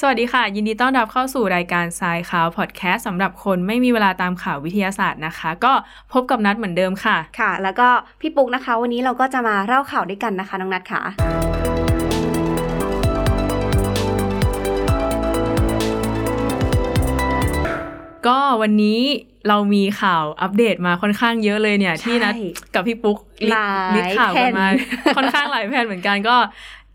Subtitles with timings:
[0.00, 5.72] สวัสดีค่ะ ยินดีต้อนรับเข้าสู่รายการทรายข่าวพอดแคสต์สำหรับคนไม่มีเวลาตามข่าววิทยาศาสตร์นะคะ ก็
[6.12, 7.88] พบกับนัดเหมือนเดิมค่ะ ค่ะ แล้วก็
[8.20, 11.00] พี่ปุ๊กนะคะ วันนี้เราก็จะมาเล่าข่าวด้วยกันนะคะน้องนัดค่ะ
[18.26, 19.00] ก็วันนี้
[19.48, 22.34] เรามีข่าวอัปเดตมาค่อนข้างเยอะเลยเนี่ย ที่นัด
[22.74, 26.36] กับพี่ปุ๊กลิหลายลิสต์ข่าวกันมาแผ่นค่อนข้างหลายแผ่นเหมือนกันก็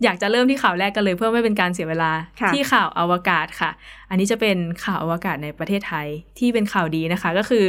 [0.04, 2.12] อยากจะเริ่มที่ข่าวแรกกันเลยเพื่อไม่เป็นการเสียเวลา
[2.42, 3.71] ค่ะที่ข่าวอวกาศค่ะ
[4.14, 6.07] อันนี้จะเป็นข่าวอวกาศในประเทศไทย
[6.39, 7.65] ที่เป็นข่าวดีนะคะ ก็คือ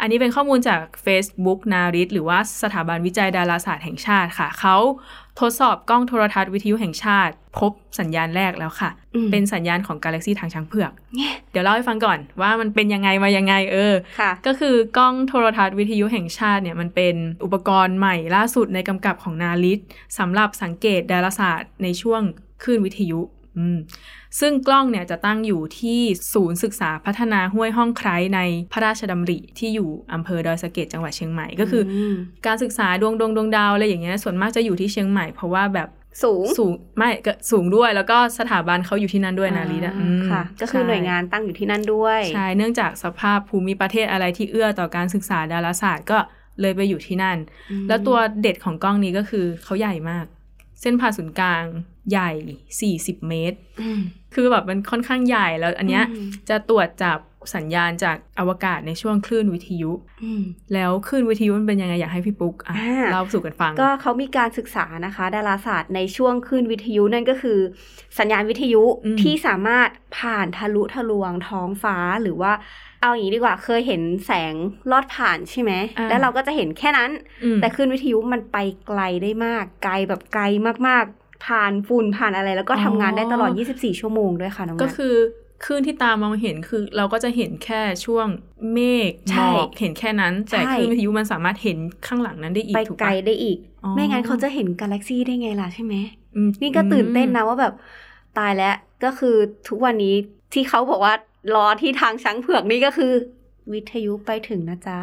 [0.00, 4.76] อันนี้เป็นข้อมูลจาก Facebook นาริตหรือว่าสถาบันวิจัยดาราศาสตร์แห่งชาติค่ะ เขา
[5.40, 17.14] ทดสอบกล้องโทรทัศน์วิทยุแห่งชาติ พบสัญญาณแรกแล้วค่ะอืมเป็นสัญญาณของกาแล็กซีทางช้างเผือกเนี่ยเดี๋ยวเล่าให้ฟังก่อนว่ามันเป็นยังไงมายังไงเออค่ะก็คือกล้องโทรทัศน์วิทยุแห่งชาติเนี่ยมันเป็น
[17.44, 19.80] อุปกรณ์ใหม่ล่าสุดในกำกับของนาริต
[20.18, 22.22] สำหรับสังเกตดาราศาสตร์ในช่วง
[22.62, 23.43] คลื่นวิทยุอืม
[24.40, 26.00] ซึ่งกล้องเนี่ยจะตั้งอยู่ที่
[26.34, 28.40] ศูนย์ศึกษาพัฒนาห้วยห้องไคร้ใน
[28.72, 32.14] พระราชดำริที่อยู่อำเภอดอยสะเก็ดจังหวัดเชียงใหม่ก็คืออม
[32.46, 35.88] การศึกษาดวงดวงดวงดาวอะไรอย่างเงี้ยส่วนมากจะอยู่ที่เชียงใหม่เพราะว่าแบบ
[36.22, 46.18] สูงสูงไม่ก็สูงด้วยแล้วก็สถาบันเขาอยู่ที่นั่นด้วยนาริตอะอืมค่ะ ก็คือใช่หน่วยงานตั้งอยู่ที่นั่นด้วยใช่เนื่องจากสภาพภูมิประเทศอะไรที่เอื้อต่อการศึกษาดาราศาสตร์ก็
[46.60, 47.38] เลยไปอยู่ที่นั่น
[47.70, 50.26] อืมแล้วตัวเด็ดของกล้องนี้ก็คือเขาใหญ่มาก
[50.80, 51.64] เส้นผ่าศูนย์กลาง
[52.10, 52.30] ใหญ่
[53.18, 54.00] 40 เมตรอืม
[54.34, 57.18] คือแบบมันค่อนข้างใหญ่แล้วอันเนี้ยอืมจะตรวจจับ
[57.54, 59.90] สัญญาณจากอวกาศในช่วงคลื่นวิทยุ
[60.24, 60.42] อืม
[60.74, 67.58] แล้วคลื่นวิทยุมันเป็นยังไงอยากให้พี่ปุ๊กอะอ่าเล่าสู่กันฟัง ก็เขามีการศึกษานะคะ ดาราศาสตร์ในช่วงคลื่นวิทยุนั่นก็คือ
[68.18, 72.52] สัญญาณวิทยุอืมที่สามารถผ่านทะลุทะลวงท้องฟ้าหรือว่า
[73.00, 74.54] เอาอย่างนี้ดีกว่าเคยเห็นแสง
[74.90, 77.10] ลอดผ่านใช่ไหมอ่าแล้วเราก็จะเห็นแค่นั้น
[77.44, 80.44] อืมแต่คลื่นวิทยุมันไปไกลได้มาก ไกลแบบไกล
[80.88, 85.14] มากๆผ่านฝุ่นผ่านอะไรแล้วก็ทำงานได้ตลอด 24 ชั่วโมงด้วยค่ะน้องก็นัทคือ
[85.64, 88.26] คลื่นที่ตามองเห็นคือเราก็จะเห็นแค่ช่วง
[88.72, 88.78] เม
[89.10, 95.94] ฆหใช่มอกเห็นแค่นั้น แต่ใช่คลื่นวิทยุมันสามารถเห็นข้างหลังนั้นได้อีกไปถูกไกลปะได้อีกอ๋อไม่งั้นเขาจะเห็นกาแล็กซี่ได้ไงล่ะใช่ไหม
[96.34, 97.74] อืมนี่ก็ตื่นเต้นนะว่าแบบ
[98.38, 99.36] ตายแล้วก็คือ
[99.68, 100.14] ทุกวันนี้
[100.52, 101.14] ที่เขาบอกว่า
[101.54, 103.12] รอที่ทางช้างเผือกนี่ก็คือ
[103.72, 104.98] วิทยุไปถึงนะจ๊ะ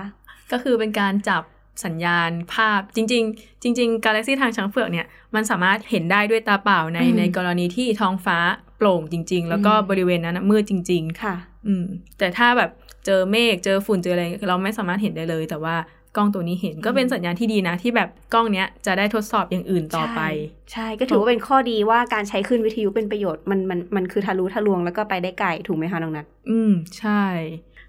[0.52, 1.44] ก็คือเป็นการจับ
[1.86, 8.38] สัญญาณภาพจริง ๆ จริง ๆ กาแล็กซีทางช้างเผือกเนี่ยมันสามารถเห็นได้ด้วยตาเปล่าในอืมในกรณีที่ท้องฟ้า
[8.82, 11.86] โปร่งจริง ๆ แล้วก็อืมบริเวณนั้นนะมืดจริงค่ะๆอืม
[12.18, 12.72] แต่ถ้าแบบ
[13.06, 15.76] เจอเมฆเจอฝุ่นเจออะไรเราไม่สามารถเห็นได้เลย แต่ว่า
[16.18, 20.22] กล้องตัวนี้เห็นก็เป็นสัญญาณที่ดีนะ ที่แบบกล้องเนี้ยจะได้ทดสอบอย่างอื่นต่อไป
[20.72, 27.24] ใช่ก็ถือว่าเป็นข้อดีว่าการใช้คลื่นวิทยุเป็นประโยชน์มันมันมันคือทะลุทะลวงแล้วก็ไปได้ไกลถูกไหมคะน้องนัทอืมใช่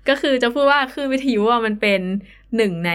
[0.08, 2.00] ก็คือจะพูดว่าคลื่นวิทยุอะมันเป็น
[2.56, 2.92] หนึ่งใน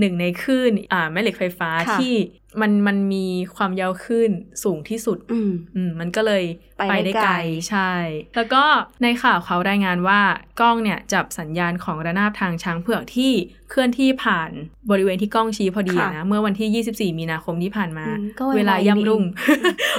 [0.00, 2.14] หนึ่งในคลื่นอ่าแม่เหล็กไฟฟ้าค่ะที่
[2.60, 4.30] มันมันมีความยาวคลื่น
[4.64, 6.44] สูงที่สุด อืมอืมมันก็เลย
[6.78, 7.34] ไปได้ไกล
[7.70, 7.92] ใช่
[8.36, 8.62] แล้วก็
[9.02, 10.20] ในข่าวเขารายงานว่า
[10.60, 13.32] กล้องเนี่ยจับสัญญาณของระนาบทางช้างเผือกที่
[13.70, 14.50] เคลื่อนที่ผ่าน
[14.90, 19.22] บริเวณที่กล้องชี้พอดีค่ะนะเมื่อวันที่ 24 มีนาคมที่ผ่านมาอืมก็ไวๆเวลาย่ำรุ่ง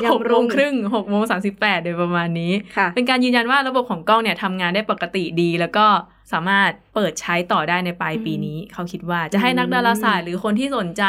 [0.01, 5.87] นี่เองหกย่ำรุ่โมงงครึ่งหกโมงสามสิบแปดโดยประมาณนี้ค่ะเป็นการยืนยันว่าระบบของกล้องเนี่ยทำงานได้ปกติดีแล้วก็
[6.33, 11.03] สามารถเปิดใช้ต่อได้ในปลายปีนี้ เขาคิดว่าจะให้นักดาราศาสตร์หรือคนที่สนใจ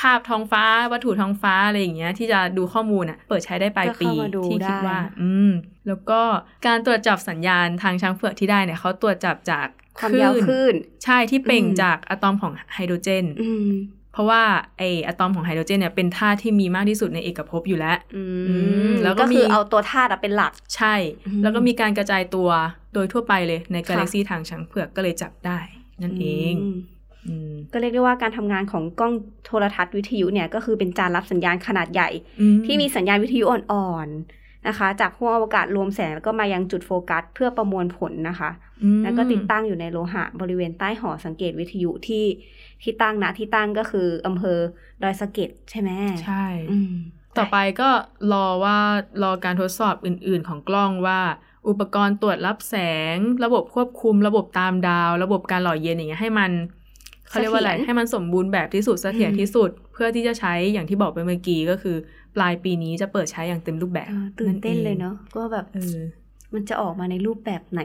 [0.00, 5.50] ภาพท้องฟ้าวัตถุท้องฟ้าอะไรอย่างเงี้ยที่จะดูข้อมูลอะเปิดใช้ได้ปลายปีก็เข้ามาดูที่คิดได้ว่า อืม
[5.88, 6.20] แล้วก็
[6.66, 9.66] การตรวจจับสัญญาณทางช้างเผือกที่ได้เนี่ยเขาตรวจจับจาก
[9.98, 10.74] ความยาวคลื่น
[11.04, 13.68] ใช่ที่เปล่งอืมจากอะตอมของไฮโดรเจนอืม
[14.12, 14.42] เพราะว่า
[14.78, 18.54] ไออะตอมของไฮโดรเจนเนี่ยเป็นธาตุที่มีมากที่สุดในเอกภพอยู่แล้วอือื
[18.90, 20.94] มมแล้วก็ก็คือมีเอาตัวธาตุอะเป็นหลักใช่
[21.26, 22.48] อืมแล้วก็มีการกระจายตัว
[22.94, 25.58] โดยทั่วไปเลยในกาค่ะแล็กซีทางช้างเผือกก็เลยจับได้
[26.02, 26.78] นั่นเองอืมอืม
[27.72, 29.14] ก็เรียกได้ว่าการทำงานของกล้อง
[29.46, 32.08] โทรทัศน์วิทยุเนี่ยก็คือเป็นจานรับสัญญาณขนาดใหญ่
[32.40, 38.50] อืที่มีสัญญาณวิทยุอ่อนๆนะคะ จากห้วงอวกาศรวมแสงแล้วก็มายังจุดโฟกัส เพื่อประมวลผลนะคะ
[38.82, 42.24] อืมแล้วก็ติดตั้งอยู่ในโลหะบริเวณใต้หอสังเกตวิทยุที่
[42.82, 44.58] ที่ตั้งนะที่ตั้งก็คืออำเภอ
[45.02, 45.90] ดอยสะเก็ดใช่ไหม
[46.24, 46.94] ใช่อืม
[47.36, 47.90] ต่อไปก็
[48.32, 48.78] รอว่า
[49.22, 51.20] รอการทดสอบอื่น ๆ ของกล้องว่า
[51.68, 52.74] อุปกรณ์ตรวจรับแส
[53.14, 56.50] ง ระบบควบคุม ระบบตามดาว ระบบการหล่อเย็นอย่างเงี้ยให้มัน
[57.28, 61.96] เขาเรียกว่าอะไรเสถียรให้มันสมบูรณ์แบบที่สุดเสถียรอืมที่สุด เพื่อที่จะใช้อย่างที่บอกไปเมื่อกี้ก็คือ
[62.36, 65.98] ปลายปีนี้จะเปิดใช้อย่างเต็มรูปแบบเออตื่นเต้นเลยเนาะว่าแบบเออ
[66.54, 67.82] มันจะออกมาในรูปแบบไหน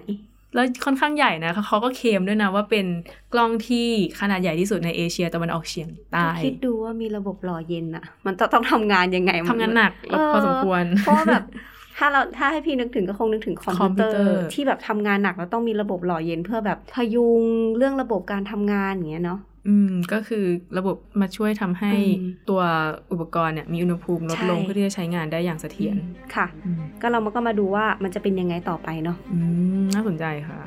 [0.56, 2.86] แล้วค่อนข้างใหญ่นะเขาก็เคลมด้วยนะว่าเป็น
[3.34, 3.88] กล้องที่
[4.20, 11.44] ขนาดใหญ่ที่สุดในเอเชียตะวันออกเฉียงใต้ก็คิดดูว่ามีระบบหล่อเย็นอะมันจะต้องทำงานยังไงทำงานหนักเออพอสมควรเพราะว่าแบบ
[12.00, 17.44] ถ้าเราถ้าให้พี่นึกถึงก็คงนึกถึงคอมคอมพิพิววเตเตออร์ร์ ที่แบบทำงานหนักแล้วต้องมีระบบหล่อเย็นเพื่อแบบพยุง
[17.78, 20.46] เรื่องระบบการทำงานอย่างเงี้ยเนาะอืมก็คือ
[20.78, 22.62] ระบบมาช่วยทำให้อืมตัว
[23.12, 25.96] อุปกรณ์เนี่ยมีอุณหภูมิลดลงใช่เพื่อที่จะใช้งานได้อย่างเสถียร
[26.36, 29.40] ค่ะอืมก็เรามาก็มาดูว่ามันจะเป็นยังไงต่อไปเนาะอื
[29.82, 30.60] มน่าสนใจค่ะ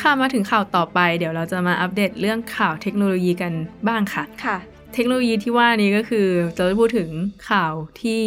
[0.00, 3.52] ค่ะมาถึงข่าวต่อไป เดี๋ยวเราจะมาอัปเดตเรื่องข่าวเทคโนโลยีกัน
[3.88, 4.56] บ้างค่ะ ค่ะ
[4.94, 6.26] เทคโนโลยีที่ว่านี้ก็คือ
[6.56, 7.08] เราจะพูดถึง
[7.50, 7.72] ข่าว
[8.02, 8.20] ที่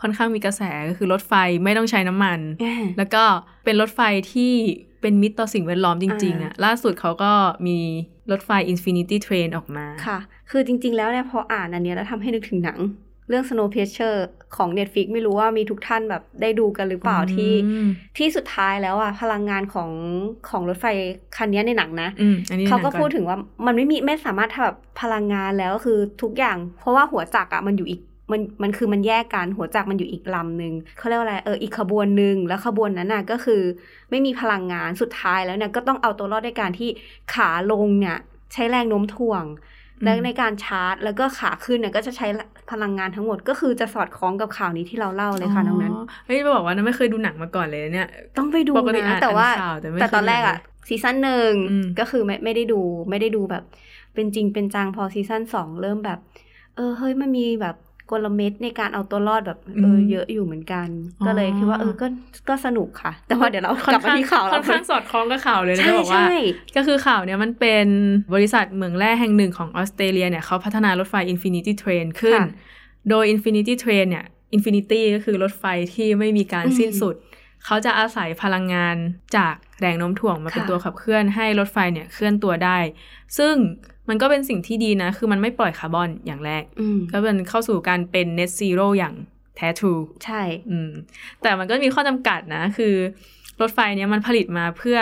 [0.00, 1.32] ค่อนข้างมีกระแสก็คือรถไฟ
[1.64, 2.40] ไม่ต้องใช้น้ำมัน
[2.98, 3.24] แล้วก็
[3.64, 4.00] เป็นรถไฟ
[4.32, 4.52] ที่
[5.00, 7.32] เป็นมิตรต่อสิ่งแวดล้อมจริง ๆอะล่าสุดเขาก็
[7.66, 7.78] มี
[8.30, 10.18] รถไฟ Infinity Train ออกมา ค่ะ
[10.50, 12.78] คือจริง ๆ แล้วเนี่ยพออ่านอันเนี้ยแล้วทำให้นึกถึงหนัง
[13.28, 14.14] เรื่อง Snowpiercer
[14.56, 17.88] ของ Netflix ไม่รู้ว่ามีทุกท่านแบบได้ดูกันหรือเปล่าที่อืม
[18.18, 19.90] ที่สุดท้ายแล้วอะพลังงานของ
[20.48, 20.86] ของรถไฟ
[21.36, 28.00] คันเนี้ยในหนังนะอืมอันนี้เขาก็หนังอนพูดถึงว่ามันไม่มีไม่สามารถทำแบบพลังงานแล้วก็คือทุกอย่าง เพราะว่าหัวจักรอะมันอยู่อีก
[28.32, 33.62] มันมันคือมันแยกกันหัวจักรมันอยู่อีกลำหนึ่งเขาเรียกว่าอะไรเอออีกขบวนหนึ่งแล้วขบวนนั้นน่ะก็คือ
[34.10, 36.90] ไม่มีพลังงานสุดท้ายแล้วเนี่ยก็ต้องเอาตัวรอดด้วยการที่
[37.34, 38.18] ขาลงเนี่ย
[38.52, 39.44] ใช้แรงโน้มถ่วง
[40.04, 42.26] และในการชาร์จ แล้วก็ขาขึ้นเนี่ยก็จะใช้
[42.70, 45.94] พลังงานทั้งหมดก็คือจะสอดคล้องกับข่าวนี้ที่เราเล่าเลยค่ะน้องนั้น
[46.26, 48.08] เฮ้ยจะบอกว่านะไม่เคยดูหนังมาก่อนเลยเนี่ย
[48.38, 52.80] ต้องไปดูปกติอ่านะนแต่ว่าอ่านข่าวแต่ไม่แต่ตอนเคยดูแรกอะ season หนึ่งอืมก็คือไม่ไม่ได้ดู
[53.10, 53.64] ไม่ได้ดูแบบ
[54.14, 56.18] เป็นจริงเป็นจังพอ season สองเริ่มแบบ
[56.76, 57.76] เออเฮ้ยมันมีแบบ
[58.10, 60.88] กลเม็ดในการเอาตัวรอดแบบเออเยอะอยู่เหมือนกัน
[61.26, 62.06] ก็เลยคิดว่าเออก็
[62.48, 66.36] ก็สนุกค่ะ แต่ว่าเดี๋ยวเราค่อกลับนมาข้างที่ข่าวค่เราอนข้างสอดคล้องกับข่าวเลยนะใช่จะบอกว่าใช่
[66.76, 67.86] ก็คือข่าวเนี่ยมันเป็น
[68.34, 72.46] บริษัทเหมืองแร่แห่งหนึ่งของออสเตรเลียเนี่ยเขาพัฒนารถไฟ Infinity Train ขึ้นค่ะ
[73.10, 74.24] โดย Infinity Train เนี่ย
[74.56, 75.64] Infinity ก็คือรถไฟ
[75.94, 77.14] ที่ไม่มีการอืมสิ้นสุด
[77.64, 78.96] เขาจะอาศัยพลังงาน
[79.36, 82.78] จากแรงโน้มถ่วงมาเป็นค่ะตัวขับเคลื่อนให้รถไฟเนี่ยเคลื่อนตัวได้
[83.38, 83.54] ซึ่ง
[84.08, 89.14] มันก็เป็นสิ่งที่ดีนะ คือมันไม่ปล่อยคาร์บอนอย่างแรกอืมก็เป็นเข้าสู่การเป็น net zero อย่าง
[89.56, 89.94] แท้ทรู
[90.24, 90.90] ใช่อืม
[91.42, 92.94] แต่มันก็มีข้อจำกัดนะ คือ
[93.60, 94.98] รถไฟเนี้ยมันผลิตมาเพื่อ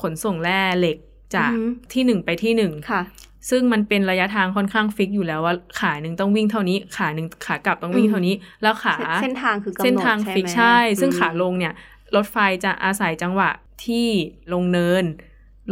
[0.00, 0.96] ขนส่งแร่เหล็ก
[1.34, 3.02] จากอือหือที่หนึ่งไปที่หนึ่งค่ะ
[3.50, 11.74] ซึ่งมันเป็นระยะทางค่อนข้างฟิกอยู่แล้วว่าขาหนึ่งต้องวิ่งเท่านี้ ขาหนึ่งขากลับต้องวิ่งเท่านี้ แล้วขาเส้นทางคือกำหนดเส้นทางใช่ไหมฟิกใช่ ซึ่งอืมขาลงเนี่ย
[12.16, 13.50] รถไฟจะอาศัยจังหวะ
[13.84, 14.06] ที่
[14.52, 15.04] ลงเนิน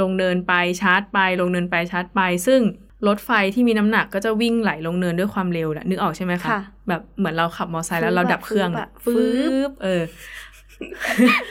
[0.00, 2.60] ลงเนินไปชาร์จไป ลงเนินไปชาร์จไป ซึ่ง
[3.06, 10.02] รถไฟที่มีน้ำหนักก็จะวิ่งไหลลงเนินด้วยความเร็วแหละนึกออกใช่ไหมคะค่ะแบบเหมือนเราขับมอเตอร์ไซค์แล้วเราดับเครื่องฟื้บอะฟืฟื้บบเออ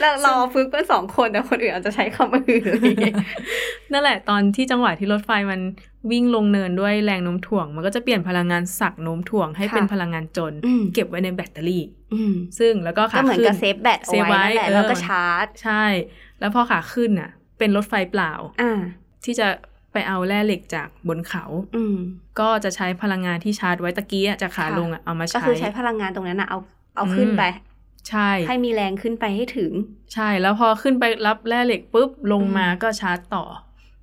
[0.00, 3.16] แล้วเราฝึกเป็นสองคนแต่คนอื่นอาจจะใช้คำอื่นอะไรอย่างเงี้ย
[3.92, 5.60] นั่นแหละตอนที่จังหวะที่รถไฟมัน
[6.10, 11.82] วิ่งลงเนินด้วยแรงโน้มถ่วง มันก็จะเปลี่ยนพลังงานสักโน้มถ่วงให้ค่ะเป็นพลังงานจนอืมเก็บไว้ในแบตเตอรี่
[12.14, 15.84] อืมซึ่งแล้วก็ขาก็เหมือนขึ้กับนเซฟแบตเอาเซฟไว้ไว้นั่นแหละเออแล้วก็ชาร์จ ใช่
[16.40, 18.32] แล้วพอขาขึ้นน่ะ เป็นรถไฟเปล่า
[18.62, 18.80] อ่า
[19.24, 19.48] ที่จะ
[19.92, 21.44] ไปเอาแร่เหล็กจากบนเขา
[21.76, 21.96] อืม
[22.40, 26.58] ก็จะใช้พลังงานที่ชาร์จไว้ตะกี้อะจากขาค่ะลงอะเอามาก็ใช้คือใช้พลังงานตรงนั้นนะเอา
[26.96, 27.42] เอาขึ้นอืมไป
[28.08, 29.72] ใช่ ให้มีแรงขึ้นไปให้ถึง
[30.14, 33.44] ใช่ แล้วพอขึ้นไปรับแร่เหล็กปุ๊บลงมาอืมก็ชาร์จต่อ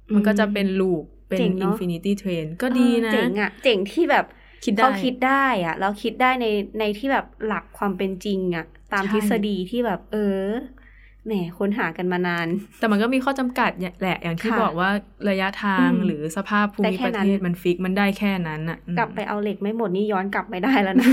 [0.09, 4.25] อมันก็จะเป็นลูปเป็นเจ๋งเนอะ Infinity Train ก็ดีนะเออเจ๋งอะเจ๋งที่แบบ
[4.65, 6.45] คิดได้เขาคิดได้อะแล้วคิดได้ใน
[6.79, 10.41] ในที่แบบหลักความเป็นจริงอะตามใช่ทฤษฎีที่แบบ เออ
[11.27, 12.47] แหมค้นหากันมานาน
[12.79, 14.89] แต่มันก็มีข้อจำกัดแหละอย่างที่ค่ะบอกว่า
[15.29, 21.07] ระยะทางอืมหรือสภาพภูได้มิแค่ประนั้นเทศมันฟิกมันได้แค่นั้นอะอืมกลับไปเอาเหล็กไม่หมดนี่ย้อนกลับไม่ได้แล้วนะ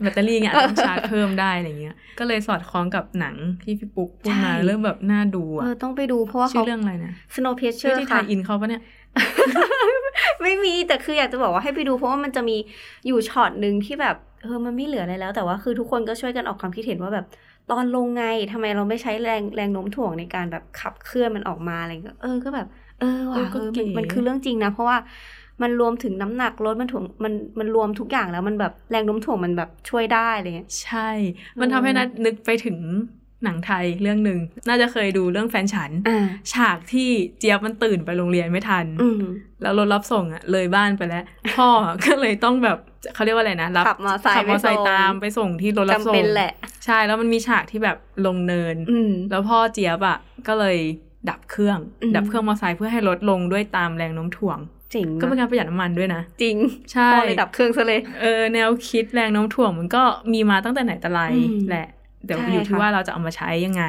[0.00, 8.82] แบตเตอรี่เนี่ยต้องชาร์จเพิ่มได้อะไรเงี้ย ก็เลยสอดคล้องกับหนังที่พี่ปุ๊กพูดมาใช่เริ่มแบบน่าดูเออะอต้องไปดูเพราะว่าชื่เขาอเรื่องอะไรนะ Snowpiercer ชื่อที่ไทค่ะยอินเขาปะเนี่ย
[10.42, 12.56] ไม่มีแต่คืออยากจะบอกว่าให้ไปดูเพราะว่ามันจะมี
[13.06, 17.26] อยู่ช็อตหนึ่งที่แบบเออมันไม่เหลืออะไรแล้ว แต่ว่าคือทุกคนก็ช่วยกันออกความคิดเห็นว่าแบบ
[17.68, 22.66] ตอนลงไงทำไมเราไม่ใช้แรงแรงโน้มถ่วงในการแบบขับเคลื่อนมันออกมาอะไรเงี้ยเออก็แบบ
[22.98, 24.98] เออว่ะเออก็เออเก๋มันมันคือเรื่องจริงนะ เพราะว่า
[25.62, 31.08] มันรวมถึงน้ำหนักรถมันถ่วงมันมันรวมทุกอย่างแล้วมันแบบแรงโน้มถ่วงมันแบบช่วยได้อะไรเงี้ยใช่
[31.60, 32.76] มันทำให้นัดนึกไปถึง
[33.44, 39.22] หนังไทยเรื่องหนึ่งน่าจะเคยดูเรื่องแฟนฉันอ่าฉากที่เจี๊ยบมันตื่นไปโรงเรียนไม่ทันอืม
[39.62, 41.24] แล้วรถรับส่งอะเลยบ้านไปแล้ว
[41.56, 41.68] พ่อ
[42.04, 42.78] ก็เลยต้องแบบ
[43.14, 46.52] เขาเรียกว่าอะไรนะรับขับมอไซค์ขับมอไซไปส่ค์งตามไปส่งที่รถรับจำส่งเป็นแหละ
[46.84, 47.96] ใช่แล้วมันมีฉากที่แบบ
[48.26, 50.18] ลงเนินอืมแล้วพ่อเจี๊ยบอะ
[50.48, 50.78] ก็เลย
[51.30, 54.58] ดับเครื่องอืมดับเครื่องมอเตอร์ไซค์เพื่อให้รถลงด้วยตามแรงโน้มถ่วง
[54.92, 56.56] เจ๋งก็เป็นนะการประหยัดน้ำมันด้วยนะ จริง
[56.92, 61.86] ใช่พ่อเลยดับเครื่องซะเลย เออ แนวคิดแรงโน้มถ่วงมันก็มีมาตั้งแต่ไหนแต่ไรอืมแหละ
[62.24, 63.84] เดี๋ยวใช่อยู่ที่ค่ะว่าเราจะเอามาใช้ยังไง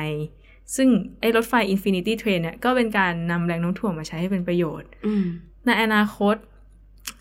[0.76, 0.88] ซึ่ง
[1.22, 5.26] ไอ้รถไฟ Infinity Train เนี่ยก็เป็นการนำแรงโน้มถ่วงมาใช้ให้เป็นประโยชน์อืม
[5.66, 6.36] ในอนาคต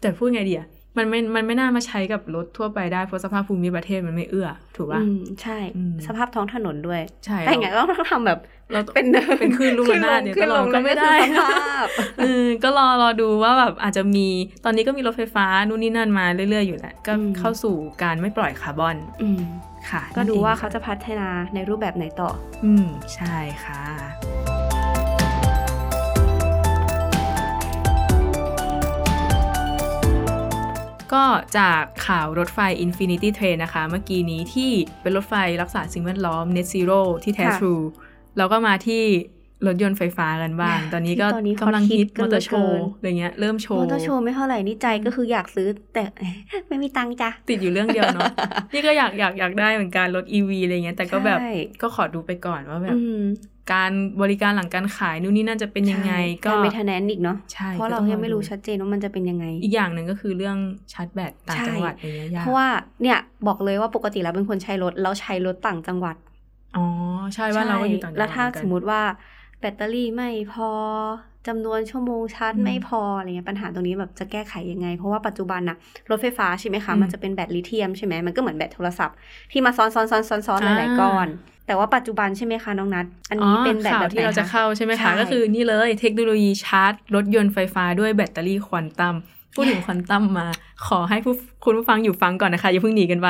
[0.00, 8.38] แต่พูดไงดีอะมันไม่ มันไม่น่ามาใช้กับรถทั่วไปได้ เพราะสภาพภูมิประเทศมันไม่เอื้อ ถูกป่ะอืมใช่อืมสภาพท้องถนนด้วย ใช่แต่อย่างไงก็ต้องทำแบบ
[8.72, 9.06] เราเป็น
[9.40, 11.86] เป็นคลื่นลูกระนาดเนี่ยขึ้ก็ลองก็ไม่ได้ขึ้นลงแล้วก็คือสภาพ
[12.18, 14.26] เออก็รอรอดูว่าแบบอาจจะมี
[14.64, 19.42] ตอนนี้ก็มีรถไฟฟ้านู่นนี่นั่นมาเรื่อยๆอยู่แหละ ก็อืมเข้าสู่การไม่ปล่อยคาร์บอน อืม
[20.16, 22.30] ก็ดูว่าเขาจะพัฒนาในรูปแบบไหนต่อ
[22.64, 23.82] อืมใช่ค่ะ
[31.12, 31.24] ก็
[31.58, 34.70] จากข่าวรถไฟ Infinity Train นะคะ เมื่อกี้นี้ที่
[35.02, 37.74] เป็นรถไฟรักษาสิ่งแวดล้อม Net Zero ที่แท้ทรู
[38.36, 39.04] แล้วก็มาที่
[39.66, 46.02] รถยนต์ไฟฟ้ากันบ้าง ตอนนี้ก็ที่ตอนนี้กำลังฮอตฮิฮิตตกัมนอเตอร์โชเหลือว์เกินอะไรเงี้ย เริ่มโชว์ มอเตอร์โชว์ไม่เท่าไหร่นี่ใจก็คืออยากซื้อแต่
[46.68, 48.30] ไม่มีตังค์จ้ะ ติดอยู่เรื่องเดียวเนาะ
[48.74, 51.52] นี่ก็อยากอยากอยากได้เหมือนกันรถ EV อะไรเงี้ย แต่ก็แบบใช่
[51.82, 53.22] ก็ขอดูไปก่อนว่าแบบอืม
[53.72, 53.92] การ
[54.22, 56.12] บริการหลังการขายนู่นนี่นั่นจะเป็นยังไง
[56.46, 60.56] ก็การเมทแนนอีกเนาะใช่เพราะก็เราต้องยังไม่รอดูรู้ชัดเจนว่ามันจะเป็นยังไง อีกอย่างหนึ่งก็คือเรื่อง
[60.92, 62.68] ชาร์จแบตต่างใช่จังหวัดอะไรเงี้ยยากเพราะว่า
[63.02, 66.16] เนี่ยบอกเลยว่าปกติแล้วเป็นคนใช้รถแล้วใช้รถต่างจังหวัด
[66.76, 66.84] อ๋อ
[67.34, 69.00] ใช่ว่าเราก็อยู่ต่างจังหวัดแล้วถ้าเหอนกันสมมติว่า
[69.62, 70.70] แบตเตอรี่ไม่พอ
[71.48, 75.76] จำนวนชั่วโมงชาร์จอืมไม่พออะไรเงี้ยปัญหาตรงนี้แบบจะแก้ไขยังไง เพราะว่าปัจจุบันน่ะ
[76.10, 79.16] รถไฟฟ้าใช่ไหมคะอืมมันจะเป็นแบตลิเธียมใช่ไหมมันก็เหมือนแบตโทรศัพท์
[79.52, 81.28] ที่มาซ้อนซ้อนซ้อนซ้อนซ้อนอ่าหลายๆก้อน
[81.66, 89.14] แต่ว่าปัจจุบันใช่ไหมคะน้องนัทอันนี้เป็นแบตแบบไหนที่เราจะเข้าข่าวใช่ไหมคะใช่คะก็คือนี่เลยเทคโนโลยีชาร์จรถยนต์ไฟฟ้าด้วยแบตเตอรี่ควอนตัม
[89.54, 90.46] พูดถึงควอนตัมมา
[90.86, 93.28] ขอให้ผู้คุณผู้ฟังอยู่ฟังก่อนนะคะ อย่าเพิ่งหนีกันไป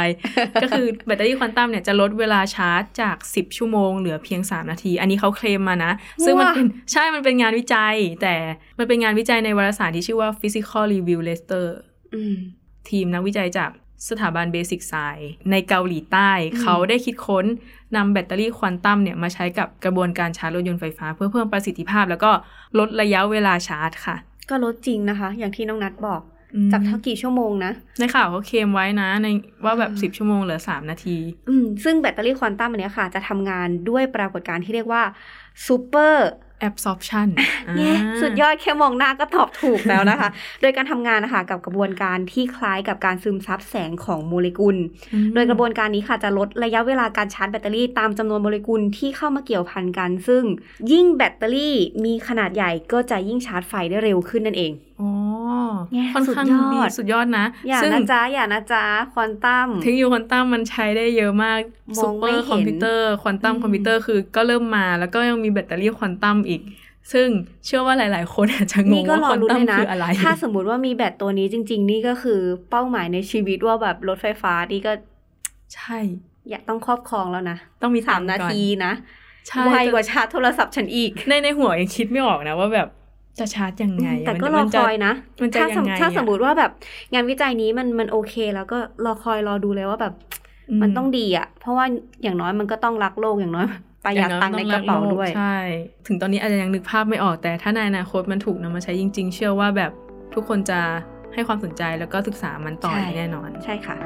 [0.63, 5.93] ก็คือแบตเตอรี่ควอนตัมเนี่ยจะลดเวลาชาร์จจาก 10 ชั่วโมงเหลือเพียง 3 นาที อันนี้เขาเคลมมานะ
[6.25, 8.35] ซึ่งมันเป็นใช่มันเป็นงานวิจัย แต่
[8.79, 11.67] มันเป็นงานวิจัยในวารสารที่ชื่อว่า Physical Review Letters
[12.15, 12.37] อืม
[12.91, 13.71] ทีมนักวิจัยจาก
[14.09, 14.95] สถาบัน Basic Science
[15.51, 17.45] ในเกาหลีใต้อืมเขาได้คิดค้น
[17.97, 22.31] นำแบตเตอรี่ควอนตัมเนี่ยมาใช้กับกระบวนการชาร์จรถยนต์ไฟฟ้า เพื่อเพิ่มประสิทธิภาพ แล้วก็
[22.79, 24.17] ลดระยะเวลาชาร์จค่ะ
[24.53, 26.23] ก็ลดจริงนะคะ อย่างที่น้องนัทบอก
[26.55, 29.27] อืมจากเท่ากี่ชั่วโมงนะในข่าวเขาเคลมไว้นะ ใน
[29.65, 31.17] ว่าแบบอืม10ชั่วโมงเหลือ3นาที
[31.49, 35.03] อืมซึ่งแบตเตอรี่ควอนตัมอันเนี้ยค่ะ จะทำงานด้วยปรากฏการณ์ที่เรียกว่า
[35.67, 36.29] super
[36.69, 37.29] absorption
[37.77, 40.29] เนี่ยอ่าสุดยอดแค่มองหน้าก็ตอบถูกแล้วนะคะ
[40.61, 44.77] โดยการทำงานนะคะกับกระบวนการที่คล้ายกับการซึมซับแสงของโมเลกุล
[45.13, 50.43] อืมโดยกระบวนการนี้ค่ะจะลดระยะเวลาการชาร์จแบตเตอรี่ตามจำนวนโมเลกุลที่เข้ามาเกี่ยวพันกัน ซึ่ง
[50.93, 55.11] ยิ่งแบตเตอรี่มีขนาดใหญ่ก็จะยิ่งชาร์จไฟได้เร็วขึ้นนั่นเองอ๋อ
[55.93, 66.52] เนี่ยค่อนข้างสุดยอดีดสุดยอดนะ อย่าซึ่งนะจ๊ะ อย่านะจ๊ะ ควอนตัมเทคโนโลยีควอนตัมมันใช้ได้เยอะมากมซูองเปไม่อร์เห็นคอมพิวเตอร์ควอนตัมอืมคอมพิวเตอร์คือก็เริ่มมาแล้วก็ยังมีแบตเตอรี่ควอนตัมอีก
[67.13, 67.29] ซึ่ง
[67.65, 72.41] เชื่อว่าหลาย ๆ คนอาจจะงนี่งก็ว่ารคอวอนรุ้นตัมเลยนะคืออะไร ถ้าสมมุติว่ามีแบตตัวนี้จริง ๆ นี่ก็คือ
[72.71, 74.93] เป้าหมายในชีวิตว่าแบบรถไฟฟ้านี่ก็
[75.75, 75.99] ใช่
[76.51, 78.93] อยากต้องครอบครองแล้วนะ ต้องมีสามตังค์นาก่อทีนะ
[79.49, 82.89] ใช่ไวกว่าชาร์จโทรศัพท์ฉันอีก ในในหัวยังคิดไม่ออกนะว่าแบบ
[83.39, 86.71] จะชาร์จยังไง แต่ก็มันรอมันคจะอยนะมันจะถ้าสมยังไงถ้าสมอะมติว่าแบบ
[87.13, 90.15] งานวิจัยนี้มันมันโอเค แล้วก็รอคอยรอดูเลยว่าแบบ
[90.83, 91.85] มันต้องดีอะเพราะว่า
[92.23, 93.67] อย่างน้อยมันก็ต้องรักโลกอย่างน้อย
[94.05, 95.57] ประหยัดตังค์ในกระเป๋าด้วยใช่
[96.07, 99.93] ถึงตอนนี้อาจจะยังนึกภาพไม่ออกแต่ถ้าในอนาคตมันถูกนำมาใช้จริง ๆ เชื่อว่าแบบ
[100.35, 100.81] ทุกคนจะ
[101.33, 103.97] ให้ความสนใจแล้วก็ศึกษามันต่อใช่แน่นอน ใช่ค่ะ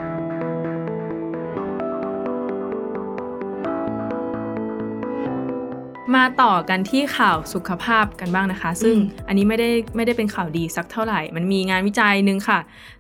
[6.17, 12.59] มาต่อกันที่ข่าวสุขภาพกันบ้างนะคะ ซึ่งอืมอันนี้ไม่ได้ไม่ได้เป็นข่าวดีสักเท่าไหร่ มันมีงานวิจัยหนึ่งค่ะ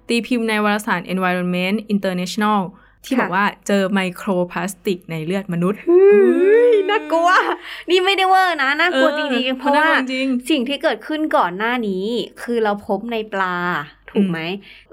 [0.08, 2.60] ตีพิมพ์ในวารสาร Environment International
[3.06, 7.30] ที่ค่ะบอกว่าเจอไมโครพลาสติกในเลือดมนุษย์เฮ้ยน่ากลัว
[7.90, 12.04] นี่ไม่ได้เวอร์นะน่ากลัวจริงๆเพราะว่าน่กลัจริงสิ่งที่เกิดขึ้นก่อนหน้านี้
[12.42, 13.56] คือเราพบในปลา
[14.10, 14.38] ถูกไหม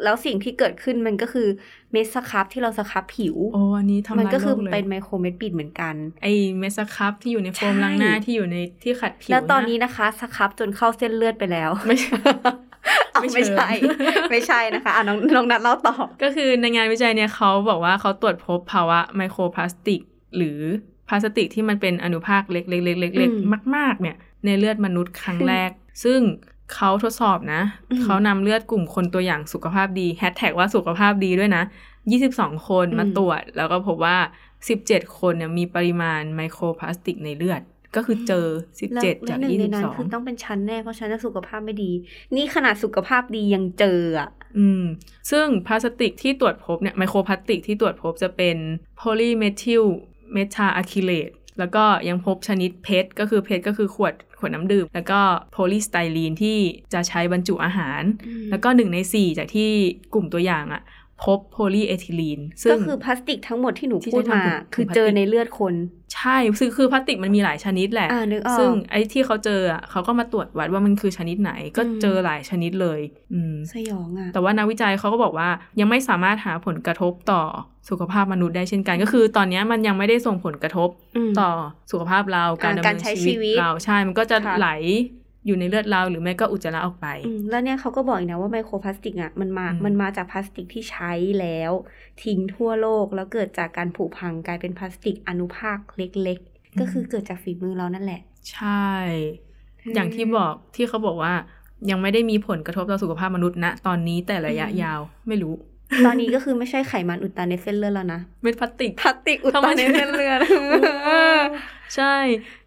[0.03, 1.47] แล้วสิ่งที่เกิดขึ้นมันก็คือ
[1.91, 6.27] เม็ดสครับที่เราสครับผิวโอ้อันนี้ทำมันลายก็คือโลกเลยเป็นไมโครเม็ดปิดเหมือนกัน ไอ
[6.59, 12.09] เมสครับที่อยู่ในโฟมใช่ล้างหน้าที่อยู่ในที่ขัดผิว แล้วตอนะนี้นะคะสครับจนเข้าเส้นเลือดไปแล้ว ไม่ใช่
[13.11, 13.69] เอาไม่ไม่เชิงใช่
[14.31, 20.01] ไม่ใช่นะคะอะน้องน้องนัดเล่าต่อ ก็คือในงานวิจัยเนี่ยเขาบอกว่าเขาตรวจพบภาวะไมโครพลาสติก
[20.37, 20.59] หรือ
[21.07, 25.71] พลาสติกที่มันเป็นอนุภาคเล็กๆๆๆอืมๆมาก ๆ เนี่ยในเลือดมนุษย์ครั้งแรก
[26.03, 26.19] ซึ่ง
[26.75, 27.61] เขาทดสอบนะ
[27.91, 31.63] อืมเขานำเลือดกลุ่มคนตัวอย่างสุขภาพดีแฮชแท็กว่าสุขภาพดีด้วยนะ
[32.15, 34.17] 22คนมาตรวจ แล้วก็พบว่า
[34.67, 37.61] 17คนเนี่ยมีปริมาณไมโครพลาสติกในเลือด
[37.95, 38.47] ก็คือเจอ
[38.93, 41.91] แล้ว17จากแล้วหนึ่งในนั้นคือ22ต้องเป็นฉันแน่เพราะฉันน่ะสุขภาพไม่ดี
[42.35, 44.83] นี่ขนาดสุขภาพดียังเจออะอืม
[45.31, 48.57] ซึ่งพลาสติกที่ตรวจพบเนี่ยไมโครพลาสติกที่ตรวจพบจะเป็น
[48.97, 49.83] polymethyl
[50.33, 51.29] methacrylate
[51.59, 55.19] แล้วก็ยังพบชนิดเพชรก็คือเพชรก็คือขวดขวดน้ำดื่ม แล้วก็
[55.51, 56.57] polystyrene ที่
[56.93, 58.01] จะใช้บรรจุอาหาร
[58.51, 59.69] แล้วก็หนึ่งในสี่จากที่
[60.13, 60.81] กลุ่มตัวอย่างอะ
[61.23, 65.73] พบ polyethylene ซึ่งก็คือพลาสติกทั้งหมดที่หนูที่พูดใช้มาทำถุงคือพลาสติกเจอในเลือดคน
[66.15, 72.99] ใช่คือคือพลาสติกมันมีหลายชนิดแหละอ่านึกออกซึ่งไอ้ที่เขาเจออะเขาก็มาตรวจวัดว่ามันคือชนิดไหน ก็อืมเจอหลายชนิดเลย
[73.33, 75.49] อืมสยองอะแต่ว่านักวิจัยเขาก็บอกว่า
[75.79, 77.43] ยังไม่สามารถหาผลกระทบต่อ
[77.89, 81.51] สุขภาพมนุษย์ได้เช่นกัน ก็คือตอนนี้มันยังไม่ได้ส่งผลกระทบต่อ
[81.91, 84.69] สุขภาพเราการดำการเนินใช้ชีชีวิตเราใช่มันก็จะค่ะไหล
[85.45, 91.71] อยู่ในเลือดเราหรือไม่ก็อุจจาระออกไปอืมแล้วเนี่ยเขาก็บอกอีกนะว่าไมโครพลาสติกอะมันมาอืมมันมาจากพลาสติกที่ใช้แล้ว
[92.23, 98.21] ทิ้งทั่วโลกแล้วเกิดจากการผุพังกลายเป็นพลาสติกอนุภาคเล็ก ๆ ก็คือเกิดจากฝีมือเรานั่นแหละ
[98.51, 98.91] ใช่
[99.95, 101.33] อย่างที่บอกที่เขาบอกว่า
[101.89, 105.53] ยังไม่ได้มีผลกระทบต่อสุขภาพมนุษย์ณตอนนี้แต่ระยะอืมยาวไม่รู้
[106.05, 110.39] ตอนนี้ก็คือไม่ใช่ไขมันอุดตันในเส้นเลือดแล้วนะเม็ดพลาสติกพลาสติกอุดตันในเส้นเลือด
[111.95, 112.62] ใช่อืม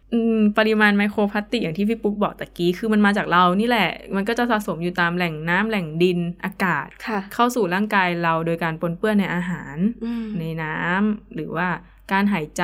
[0.57, 11.67] ปริมาณไมโครพลาสติกอย่างที่พี่ปุ๊กบอกตะกี้ คือมันมาจากเรานี่แหละ มันก็จะสะสมอยู่ตามแหล่งน้ำแหล่งดินอากาศค่ะเข้าสู่ร่างกายเราโดยการปนเปื้อนในอาหารอืมในน้ำหรือว่า
[12.11, 12.63] การหายใจ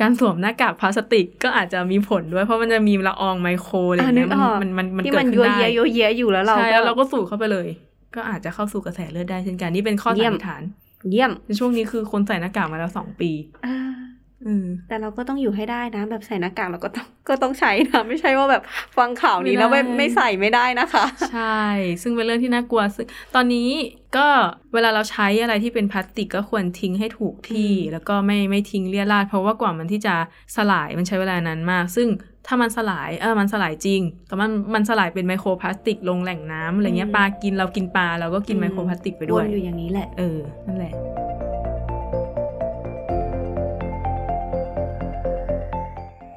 [0.00, 7.68] การสวมหน้ากากพลาสติกก็อาจจะมีผลด้วย เพราะมันจะมีละอองไมโครอะไรอย่างเงี้ยอะนึกออกมันมันมันที่เกิดมันขึ้ยันวได้เยียยัวเยียอยู่แล้วเราใช่ก็แล้วเราก็สูดเข้าไปเลย
[8.14, 10.62] ก็อาจจะเข้าสู่กระแสเลือดได้เช่นกันนี่เป็นข้อเยี่สัยนมนิษฐาน
[11.10, 13.30] เยี่ยมในช่วงนี้คือคนใส่หน้ากากมาแล้วสองปี
[13.66, 13.83] อ่าอืม
[14.94, 18.62] แต่เราก็ต้องอยู่ให้ได้นะ แบบใส่หน้ากากเราก็ต้องก็ต้องใช้นะ ไม่ใช่ว่าแบบ
[18.96, 21.62] ฟังข่าวนี้แล้วไม่ไม่ได้ไม่ใส่ไม่ได้นะคะ ใช่
[22.02, 23.68] ซึ่งเป็นเรื่องที่น่ากลัวซึ่งตอนนี้
[24.16, 24.26] ก็
[24.74, 30.14] เวลาเราใช้อะไรที่เป็นพลาสติกก็ควรทิ้งให้ถูกที่อืมแล้วก็ไม่ไม่ทิ้งเลี่ยราด เพราะว่ากว่ามันที่จะ
[30.56, 32.08] สลายมันใช้เวลานานมาก ซึ่ง
[32.46, 40.92] ถ้ามันสลายเออมันสลายจริง แต่มันมันสลายเป็นไมโครพลาสติกลงแหล่งน้ำอะไรเงี้ยปลากินเรากินปลาเราก็กินไมโครพลาสติกไปด้ววยนอยู่อย่างนี้แหละเออนั่นแหละ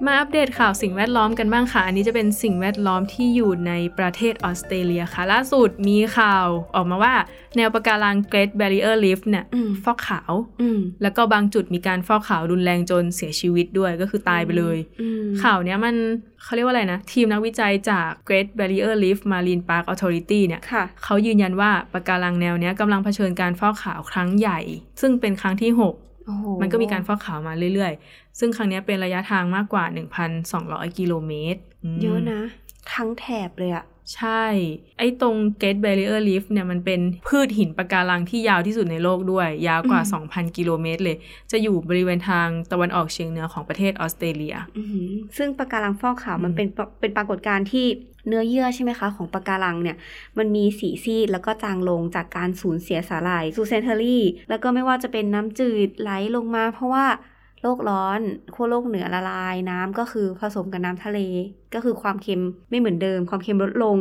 [0.08, 7.14] มาอัปเดตข่าวสิ่งแวดล้อมกันบ้างค่ะ อันนี้จะเป็นสิ่งแวดล้อมที่อยู่ในประเทศออสเตรเลียค่ะ ล่าสุดมีข่าวออกมาว่า
[7.58, 15.96] แนวปะการัง Great Barrier Reef เนี่ยอืมฟอกขาวอืมแล้วก็บางจุดมีการฟอกขาวรุนแรงจนเสียชีวิตด้วยก็คือตายไปเลยอืมข่าวเนี้ยมัน
[16.44, 24.60] เขาเรียกว่าอะไรนะ ทีมนักวิจัยจาก Great Barrier Reef Marine Park Authority เนี่ยค่ะเขายืนยันว่าปะการังแนวเนี้ยกำลังเผชิญการฟอกขาวครั้งใหญ่
[25.02, 25.94] ซึ่งเป็นครั้งที่6โอ้โห
[26.62, 29.86] มันก็มีการฟอกขาวมาเรื่อยๆ ซึ่งครั้งเนี้ยเป็นระยะทางมากกว่า
[30.42, 31.62] 1,200 กิโลเมตร
[31.96, 32.42] มเยอะนะ
[32.94, 34.46] ทั้งแถบเลยอะ ใช่
[35.00, 41.18] ไอ้ตรง Great Barrier Reef เนี่ยมันเป็นพืชหินปะการังที่ยาวที่สุดในโลกด้วย ยาวกว่า 2,000 กิโลเมตรเลย
[41.52, 47.86] จะอยู่บริเวณทางตะวันออกเฉียงเหนือของประเทศออสเตรเลียอื้อหือซึ่งปะการังฟอกขาวอืมมันเป็นปะเป็นปรากฏการณ์ที่
[48.28, 49.98] เนื้อเยื่อใช่ไหมคะ ของปะการังเนี่ย
[50.38, 58.20] มันมีสีซีดแล้วก็จางลงจากการสูญเสียสาหร่าย zooxanthellae แล้วก็ไม่ว่าจะเป็นน้ำจืดไหลลงมา เพราะว่าโลกร้อน
[58.54, 61.20] ขั้วโลกเหนือละลายน้ำก็คือผสมกับน้ำทะเล
[61.74, 63.98] ก็คือความเค็มไม่เหมือนเดิม ความเค็มลดลง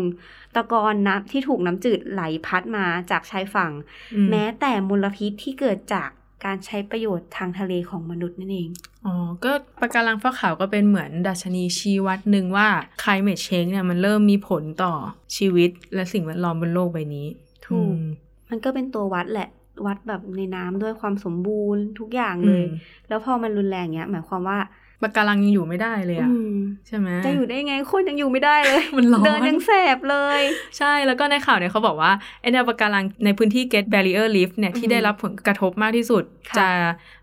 [0.54, 3.72] ตะกอนน้ำที่ถูกน้ำจืดไหลพัดมาจากชายฝั่ง
[4.14, 6.08] อืมแม้แต่มลพิษที่เกิดจาก
[6.44, 8.68] การใช้ประโยชน์ทางทะเลของมนุษย์นั่นเอง
[9.06, 12.68] อ๋อ ก็ปะการังฟอกขาวก็เป็นเหมือนดัชนีชี้วัดหนึ่งว่า
[13.02, 14.94] climate change เนี่ยมันเริ่มมีผลต่อ
[15.36, 17.26] ชีวิตและสิ่งแวดล้อมบนโลกใบนี้
[17.66, 18.04] ถูกอืม
[18.50, 19.48] มันก็เป็นตัววัดแหละ
[19.86, 22.76] วัดแบบในน้ำด้วยความสมบูรณ์ทุกอย่างเลยอืม
[23.08, 24.58] แล้วพอมันรุนแรงเงี้ย หมายความว่า
[25.02, 30.40] ปะการังยังอยู่ไม่ได้เลยอะอืมใช่ไหมจะอยู่ได้ไงคนยังอยู่ไม่ได้เลย มันร้อนเดินยังแสบเลย
[30.78, 36.68] ใช่แล้วก็ในข่าวเนี่ยเขาบอกว่าไอแนวปะการังในพื้นที่ Great Barrier Reef เนี่ยอือฮึที่ได้รับผลกระทบมากที่สุดค่ะจะ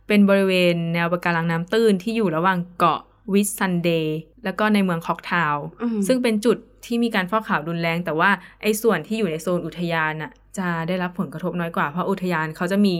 [0.08, 3.00] เป็นบริเวณแนวปะการังน้ำตื้นที่อยู่ระหว่างเกาะ
[3.34, 8.30] Whitsunday แล้วก็ในเมือง Cooktown อืมซึ่งเป็นจุด ที่มีการฟอกขาวรุนแรง แต่ว่า
[8.62, 12.96] ไอ้ส่วนที่อยู่ในโซนอุทยานน่ะจะได้รับผลกระทบน้อยกว่า เพราะอุทยานเขาจะมี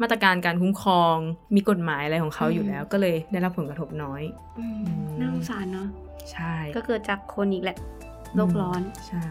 [0.00, 1.16] มาตรการการคุ้มครอง
[1.54, 4.22] มีกฎหมายอะไรของเขาอยู่แล้ว ก็เลยได้รับผลกระทบน้อย
[4.58, 5.88] อืมอืมน่าสงสารเนาะ
[6.32, 7.78] ใช่ ก็เกิดจากคนอีกแหละ
[8.34, 9.26] โลกร้อนใช่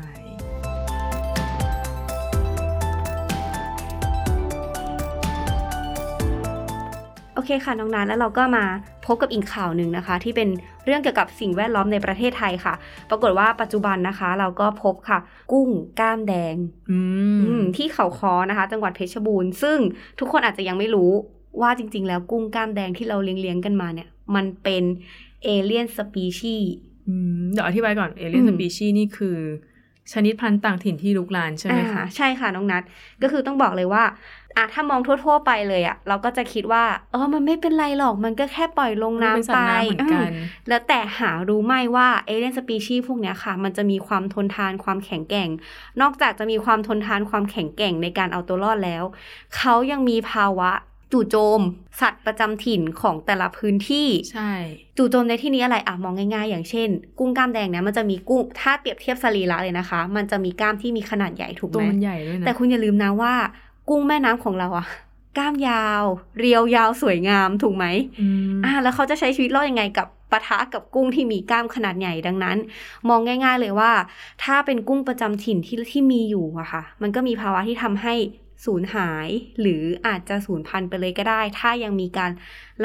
[7.36, 8.66] โอเคค่ะน้องนัทแล้วเราก็มา
[9.06, 10.50] พบกับอีกข่าวหนึ่งนะคะ ที่เป็น
[10.86, 12.74] เรื่องเกี่ยวกับสิ่งแวดล้อมในประเทศไทยค่ะ
[13.10, 15.20] ปรากฏว่าปัจจุบันนะคะ เราก็พบค่ะ
[15.52, 16.56] กุ้งกล้ามแดง
[16.92, 17.00] อื
[17.36, 19.78] มอืมที่เขาค้อนะคะ จังหวัดเพชรบูรณ์ ซึ่ง
[20.20, 21.12] ทุกคนอาจจะยังไม่รู้
[21.62, 24.84] ว่าจริง ๆ แล้วกุ้งกล้ามแดงที่เราเลี้ยงๆกันมาเนี่ย มันเป็น
[25.44, 26.74] alien species
[27.08, 29.38] อืมเดี๋ยวอธิบายก่อน alien species อืมนี่คือ
[30.14, 32.84] ชนิดพันธุ์ต่างถิ่นที่ลุกลานใช่ไหมอ่าคะ ใช่ค่ะน้องนัท
[33.22, 34.04] ก็คือต้องบอกเลยว่า
[34.58, 45.50] อะถ้ามองทั่ว ๆ ไปเลยอะเราก็จะคิดว่า เออ มันไม่เป็นไรหรอก มันก็แค่ปล่อยลงมันเป็นน้ำสัตไปว์น้ำเหมือนกันอืมแล้วแต่หารู้ไหมว่าเอเลียนสปีชีส์พวกเนี้ยค่ะ มันจะมีความทนทานความแข็งแกร่ง
[46.02, 49.04] นอกจากจะมีความทนทานความแข็งแกร่งในการเอาตัวรอดแล้ว
[49.56, 50.72] เขายังมีภาวะ
[51.12, 51.62] จู่โจม
[52.02, 54.52] สัตว์ประจำถิ่นของแต่ละพื้นที่ ใช่
[54.98, 63.34] จู่โจมในที่นี้อะไรอะมองง่าย ๆ อย่างเช่น กุ้งกล้ามแดงเนี่ยมันจะมีกุ้งถ้าเปรียบเทียบสรีระเลยนะคะ มันจะมีกล้ามที่มีขนาดใหญ่ถูกตัวไหมมันใหญ่ด้วยนะแต่คุณอย่าลืมนะว่า
[63.92, 64.88] กุ้งแม่น้ำของเราอะ
[65.38, 66.04] กล้ามยาว
[66.40, 67.86] เรียวยาวสวยงามถูกไหม
[68.20, 72.58] อืมอ่า แล้วเขาจะใช้ชีวิตรอดยังไงกับปะทะกับกุ้งที่มีกล้ามขนาดใหญ่ดังนั้น
[73.10, 73.92] มองง่าย ๆ เลยว่า
[74.44, 78.14] ถ้าเป็นกุ้งประจำถิ่นที่ที่มีอยู่อะค่ะ มันก็มีภาวะที่ทำให้
[78.66, 79.28] สูญหาย
[79.62, 82.32] หรืออาจจะสูญพันธุ์ไปเลยก็ได้ ถ้ายังมีการ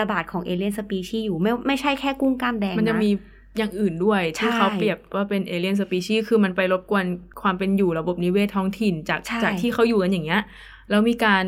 [0.00, 3.10] ระบาดของ alien species อยู่ไม่ไม่ใช่แค่กุ้งกล้ามแดงนะมันจะมี
[3.56, 7.04] อย่างอื่นด้วยใช่ที่เขาเปรียบว่าเป็น alien species คือมันไปรบกวน
[7.42, 10.42] ความเป็นอยู่ระบบนิเวศท้องถิ่นจากใช่จากที่เขาอยู่กันอย่างเงี้ย
[10.90, 11.44] แล้วมีการ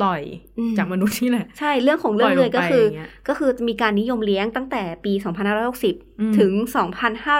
[0.00, 0.22] ปล่อย
[0.58, 6.52] อืมจากมนุษย์นี่แหละ ใช่เรื่องของเรื่องปล่อยลงเลยก็คือไปอย่างเงี้ยก็คือมีการนิยมเลี้ยงตั้งแต่ปีอืม2560 ถึง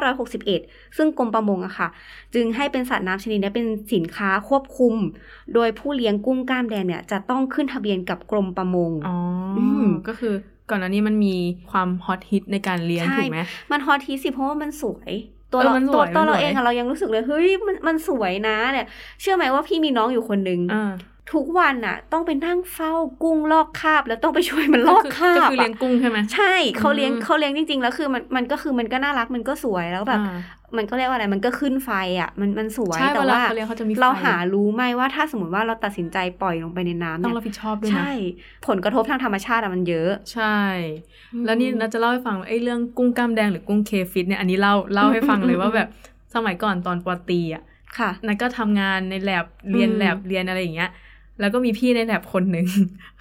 [0.04, 1.88] 2561 ซึ่งกรมประมงอะค่ะ
[2.34, 4.94] จึงให้เป็นสัตว์น้ำชนิดนี้เป็นสินค้าควบคุม
[5.54, 9.16] โดยผู้เลี้ยงกุ้งกล้ามแดงเนี่ยจะต้องขึ้นทะเบียนกับกรมประมงอ๋อ
[9.58, 10.34] อมก็คือ
[10.70, 11.34] ก่อนหน้านี้มันมี
[11.70, 13.40] ความฮอตฮิตในการเลี้ยงใช่ถูกไหม
[13.72, 15.12] มันฮอตทีสิเพราะว่ามันสวย
[15.52, 18.86] ตัวเออเรามันสตัววยตัวมันสวยเราเองอะเรายังรู้สึกเลยเฮ้ยมันมันสวยนะเนี่ย
[19.20, 20.92] เชื่อไหมว่าพี่มีน้องอยู่คนหนึ่งอ่า
[21.32, 30.38] ทุกวันอะต้องไปนั่งเฝ้ากุ้งลอกคราบ แล้วต้องไปช่วยมันลอกก็คราบก็คือเลี้ยงอะกุ้งใช่ไหมใช่เขาเลี้ยงอืมเขาเลี้ยงจริง ๆ แล้วคือมันมันก็คือมันก็น่ารักมันก็สวยแล้วแบบอ่า
[30.76, 38.10] มันก็เรียกว่าอะไรมันก็ขึ้นไฟอะ มันมันสวยใช่แต่เวลาว่าเขาเลี้ยงเขาจะมีไฟเราหารู้ไหมว่าถ้าสมมติว่าเราตัดสินใจปล่อยลงไปในน้ำต้อเนี่งยรับผิดชอบด้วยนะใช่
[38.66, 40.58] ผลกระทบทางธรรมชาติอะมันเยอะ ใช่
[41.44, 45.88] แล้วนี่เราจะเล่าให้ฟังว่าไอ้เรื่องกุ้งกล้ามแดงหรือกุ้ง crayfish เนี่ยอันนี้เล่าเล่าให้ฟังเลยว่าแบบ
[46.34, 47.62] สมัยก่อนตอนป.ตรีอะ
[47.98, 50.90] ค่ะนัทก็ทำงานในแลบเรียนอืมแลบเรียนอะไรอย่างเงี้ย
[51.42, 52.66] แล้วก็มีพี่ในแลบคนหนึ่ง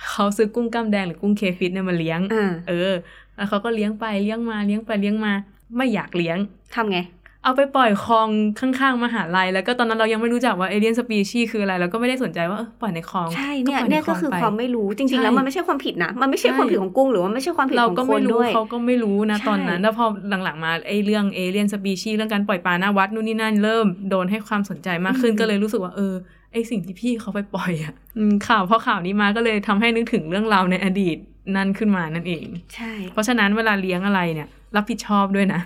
[0.09, 2.93] เขาซื้อกุ้งกล้ามแดงหรือกุ้ง crayfish เนี่ยมาเลี้ยงอ่าเออ
[3.35, 5.33] แล้วเขาก็เลี้ยงไปเลี้ยงมาเลี้ยงไปเลี้ยงมา
[5.75, 6.37] ไม่อยากเลี้ยง
[6.75, 6.99] ทำไง
[7.43, 8.27] เอาไปปล่อยคลอง
[8.59, 20.05] ข้างๆมหาลัย แล้วก็ตอนนั้นเรายังไม่รู้จักว่า alien species คืออะไรแล้วก็ไม่ได้สนใจว่าเออปล่อยในคลอง ใช่เนี่ยปล่เนี่ยใก็คือลงไปความไม่รู้จริงๆใช่แล้วมันไม่ใช่ความผิดนะ มันไม่ใช่ใช่ความผิดของกุ้งหรือว่าไม่ใช่ความผิดเราของก็คไม่นรู้ด้วยเขาก็ไม่รู้นะใช่ตอนนั้น แล้วพอ
[20.43, 26.13] หลังๆมาไอ้เรื่องเอเลียนสปีชีเรื่องการปล่อยปลาหน้าวัดนู่นนี่นั่นเริ่มโดนให้ความสนใจมากขึ้นก็เลยรู้สึกว่าเออ
[26.53, 31.17] ไอสิ่งที่พี่เขาไปปล่อยอะอืมข่าวพอข่าวนี้มาก็เลยทำให้นึกถึงเรื่องราวในอดีต
[31.55, 35.61] นั่นขึ้นมานั่นเอง ใช่ เพราะฉะนั้นเวลาเลี้ยงอะไรเนี่ย รับผิดชอบด้วยนะ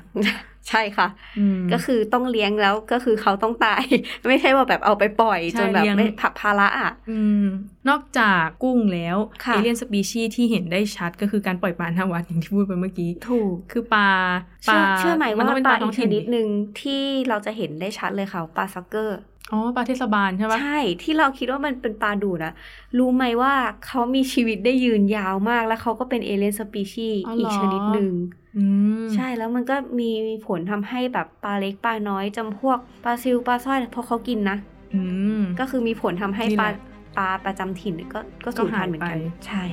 [0.69, 1.08] ใช่ค่ะ
[1.39, 3.84] อืมก็คือต้องเลี้ยงแล้วก็คือเขาต้องตาย
[4.28, 7.45] ไม่ใช่ว่าแบบเอาไปปล่อยใช่จนแบบเลี้ยงไม่ผลักภาระอะอืม
[7.89, 14.10] นอกจากกุ้งแล้วค่ะ alien species ที่เห็นได้ชัดก็คือการปล่อยปลาหน้าวัดอย่างที่พูดไปเมื่อกี้ ถูก คือปลา
[14.67, 16.48] ปเชื่ลาอเชื่อไหมนว่าต้องเป็นปลาท้อีองกชถิ่นนิดหนึ่ง
[16.82, 19.19] ที่เราจะเห็นได้ชัดเลยค่ะปลาซักเกอร์
[19.52, 22.54] อ๋อปลาเทศบาลใช่ปะใช่ ที่เราคิดว่ามันเป็นปลาดูดอะ
[22.98, 23.54] รู้ไหมว่า
[23.86, 28.14] เขามีชีวิตได้ยืนยาวมาก แล้วเขาก็เป็น alien species อีกชนิดหนึ่ง
[28.58, 28.66] อื
[29.04, 30.10] มใช่แล้วมันก็มี
[30.48, 34.58] ผลทำให้แบบปลาเล็กปลาน้อยจำพวกปลาซิวปลาสร้อยเพราะเขากินนะ
[34.94, 35.02] อื
[35.40, 36.80] มก็คือมีผลทำให้นี่ปแหลาละ
[37.18, 39.64] ปลาประจำถิ่นก็ก็ก็สูญพันธุ์หายเหมือนกันไปใช่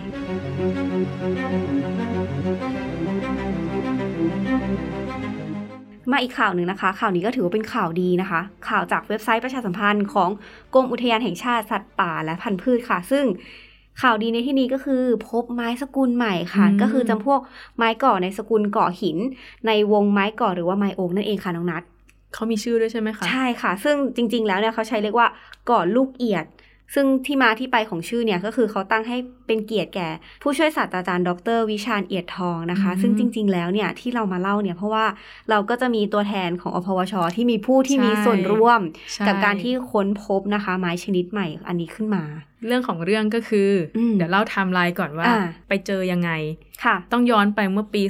[6.11, 10.31] มาอีกข่าวหนึ่งนะคะ ข่าวนี้ก็ถือว่าเป็นข่าวดีนะคะ ข่าวจากเว็บไซต์ประชาสัมพันธ์ของ
[10.75, 13.25] กรมอุทยานแห่งชาติสัตว์ป่าและพันธุ์พืชค่ะ ซึ่ง
[14.03, 17.41] ข่าวดีในที่นี้ก็คือพบไม้สกุลใหม่ค่ะอืมก็คือจำพวก
[17.77, 19.19] ไม้ก่อในสกุลก่อหิน
[19.67, 21.83] ในวงไม้ก่อหรือว่าไม้โอ๊กนั่นเองค่ะน้องนัท
[22.35, 25.29] เขามีชื่อด้วยใช่ไหมคะ ใช่ค่ะ ซึ่งจริง ๆ แล้วเนี่ยเขาใช้เรียกว่า
[25.71, 26.45] ก่อนลูกเอียด
[26.95, 29.17] ซึ่งที่มาที่ไปของชื่อเนี่ยก็คือเขาตั้งให้
[29.47, 30.09] เป็นเกียรติแก่
[30.43, 35.05] ผู้ช่วยศาสตราจารย์ดร วิชาญเอียดทองนะคะอืมซึ่งจริง ๆ แล้วเนี่ยที่เรามาเล่าเนี่ยเพราะว่า
[35.51, 38.81] เราก็จะมีตัวแทนของอพวช ที่มีผู้ที่มีส่วนร่วม
[39.13, 42.25] ใช่กับการที่ค้นพบนะคะ ไม้ชนิดใหม่อันนี้ขึ้นมา
[42.67, 46.31] เรื่องของเรื่องก็คืออืมเดี๋ยวเล่าไทม์ไลน์ก่อนว่าอ่าไปเจอยังไง
[46.85, 48.03] ค่ะ ต้องย้อนไปเมื่อปี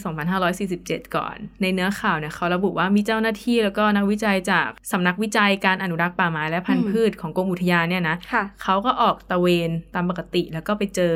[0.52, 11.14] 2547 ก่อน ในเนื้อข่าวเนี่ยเขาระบุว่ามีเจ้าหน้าที่แล้วก็นักวิจัยจากสำนักวิจัยการอนุรักษ์ป่าไม้และพันธุ์อืมพืชของกรมอุทยานเนี่ยนะค่ะเขาก็ออกตระเวนตามปกติแล้วก็ไปเจอ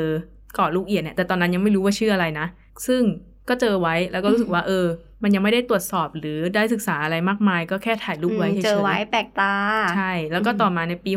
[0.55, 2.47] เกาะลูกเอียดเนี่ยแต่ตอนนั้นยังไม่รู้ว่าชื่ออะไรนะ
[2.87, 3.01] ซึ่ง
[3.49, 4.85] ก็เจอไว้แล้วก็รู้สึกว่าเออ
[5.23, 9.53] มันยังไม่ได้ตรวจสอบหรือได้ศึกษาอะไรมากมาย ก็แค่ถ่ายรูปไว้อืมเฉยๆเจอไว้แปลกตา
[9.95, 11.11] ใช่ แล้วก็อืมต่อมาในปี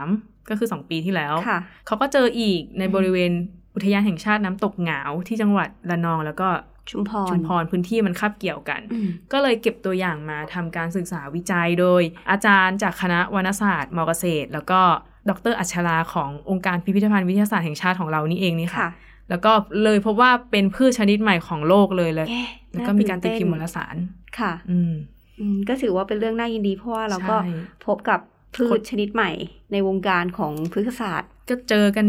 [0.00, 3.32] 63 ก็คือ 2 ปีที่แล้วค่ะเขาก็เจออีกในอืมบริเวณ
[3.74, 6.48] อุทยานแห่งชาติน้ำตกเหงาวที่จังหวัดระนองแล้วก็
[6.90, 14.80] ชุมพรชุมพรพื้นที่มันคาบเกี่ยวกันอืมก็เลยเก็บตัวอย่างมาทำการศึกษาวิจัยโดย อาจารย์จากคณะวรรณศาสตร์มอเกษตร แล้วก็
[15.28, 18.90] ดรอัชราขององค์การพิพิธภัณฑ์วิทยาศาสตร์แห่งชาติของเรานี่เองนี่ค่ะค่ะ
[19.30, 19.52] แล้วก็
[19.84, 23.96] เลยพบว่าเป็นพืชชนิดใหม่ของโลกเลยเลยเอ๊ะแล้วก็มีการตีพิมพ์วารสาร
[24.38, 24.92] ค่ะอืม
[25.40, 27.52] อืมก็ถือว่าเป็นเรื่องน่ายินดีเพราะว่าเราก็ใช่
[27.86, 28.20] พบกับ
[28.56, 29.30] พืคชนชนิดใหม่
[29.72, 32.06] ในวงการของพฤกษศาสตร์ ก็เจอกัน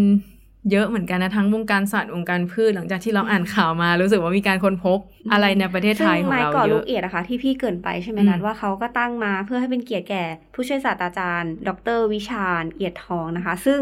[0.71, 4.99] เยอะเหมือนกันนะทั้งวงการสัตว์วงการพืชหลังจากที่เราอ่านข่าวมารู้สึกว่ามีการค้นพบ
[5.32, 10.23] อะไรในประเทศไทยซึ่ของไม้เราก่อเยลูอะกเอียดนะคะที่พี่เกรินไปใช่ไหมอืมนัดว่าเขาก็ตั้งมาเพื่อให้เป็นเกียรติแก่
[10.54, 13.82] ผู้ช่วยศาสตราจารย์ ดร วิชาญเอียดทองนะคะ ซึ่ง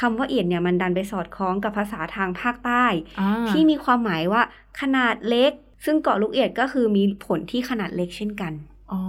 [0.00, 2.84] คำว่าเอียดเนี่ยมันดันไปสอดคล้องกับภาษาทางภาคใต้
[3.20, 4.42] อ่าที่มีความหมายว่า
[4.80, 5.52] ขนาดเล็ก
[5.84, 8.52] ซึ่งเกาะลูกเอียดก็คือมีผลที่ขนาดเล็กเช่นกัน
[8.92, 9.00] อ๋อ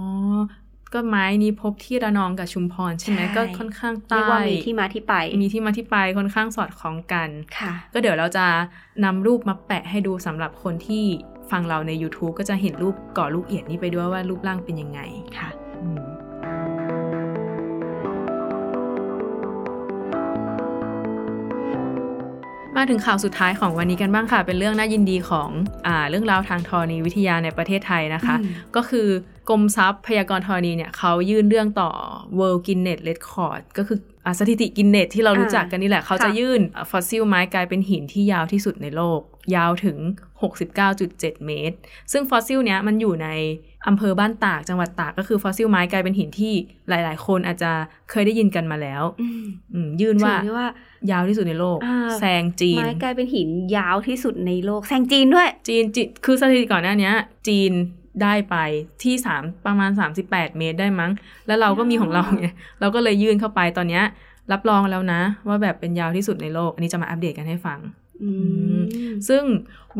[0.94, 8.46] ก็ไม้นี้พบที่ระนองกับชุมพรใช่ไหมใช่ก็ค่อนข้างเรียใต้กว่ามีที่มาที่ไป มีที่มาที่ไปค่อนข้างสอดคล้องกันค่ะ ก็เดี๋ยวเราจะ
[9.04, 11.04] นำรูปมาแปะให้ดูสำหรับคนที่
[11.50, 15.00] ฟังเราใน YouTube ก็จะเห็นรูปก่อลูกเอียดนี้ไปด้วยว่ารูปร่างเป็นยังไง
[15.38, 15.48] ค่ะ
[15.82, 16.04] อืม
[22.76, 25.48] มาถึงข่าวสุดท้ายของวันนี้กันบ้างค่ะ เป็นเรื่องน่ายินดีของ
[25.86, 29.08] อ่าเรื่องราวทางธรณีวิทยาในประเทศไทยนะคะอืมก็คือ
[29.48, 31.90] กรมทรัพยากรธรณีเนี่ยเขายื่นเรื่องต่อ
[32.38, 39.20] World Guinness Record ก็คืออะสถิติกินเนสส์ที่เรารู้อ่าจักกันนี่แหละ เขาจะค่ะยื่นฟอสซิลไม้กลายเป็นหินที่ยาวที่สุดในโลก
[39.56, 39.98] ยาวถึง
[40.72, 41.76] 69.7 เมตร
[42.12, 43.28] ซึ่งฟอสซิลเนี้ยมันอยู่ใน
[43.86, 46.54] อำเภอบ้านตากจังหวัดตากก็คือฟอสซิลไม้กลายเป็นหินที่
[46.88, 47.72] หลาย ๆ คนอาจจะ
[48.10, 50.68] เคยได้ยินกันมาแล้วอืมอืมยื่นถืว่าอได้ว่า
[51.10, 57.14] ยาวที่สุดในโลกอ่าแซงจีนไม้กลายเป็นหินยาวที่สุดในโลกแซงจีนด้วย จีนจีคือสถิติก่อนหน้าเนี้ย
[57.48, 57.72] จีน
[58.22, 58.56] ได้ไป
[59.02, 59.90] ที่สามประมาณ
[60.24, 61.10] 38 เมตรได้มั้ง
[61.46, 62.46] แล้วเราก็มีของเราไง
[62.80, 64.04] เราก็เลยยื่นเข้าไปตอนเนี้ย
[64.52, 67.78] รับรองแล้วนะ ว่าแบบเป็นยาวที่สุดในโลก อันนี้จะมาอัปเดตกันให้ฟัง
[68.22, 68.30] อื
[68.78, 68.80] ม
[69.28, 69.44] ซึ่ง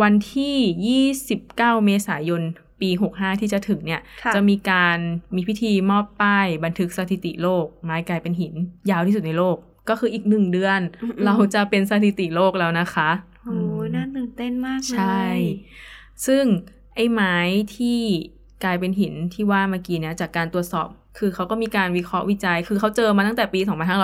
[0.03, 2.42] วันที่ 29 เมษายน
[2.81, 4.99] ปี 65 ที่จะถึงเนี่ยค่ะจะมีการ
[5.37, 8.55] มีพิธีมอบป้ายบันทึกสถิติโลก ไม้กลายเป็นหิน
[8.90, 9.57] ยาวที่สุดในโลก
[9.88, 13.11] ก็คืออีกหนึ่งเดือนอืมๆเราจะเป็นสถิติโลกแล้วนะคะ
[13.44, 15.25] โอ้ยน่าตื่นเต้นมากเลยใช่
[16.27, 16.44] ซึ่ง
[16.94, 17.37] ไอ้ไม้
[17.76, 18.00] ที่
[18.64, 23.61] กลายเป็นหินที่ว่าเมื่อกี้เนี่ยจากการตรวจสอบ คือเขาก็มีการวิเคราะห์วิจัย คือเขาเจอมาตั้งแต่ปี